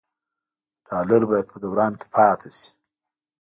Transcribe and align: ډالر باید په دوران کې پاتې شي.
ډالر 0.87 1.21
باید 1.29 1.45
په 1.51 1.57
دوران 1.63 1.93
کې 1.99 2.07
پاتې 2.15 2.49
شي. 2.57 2.67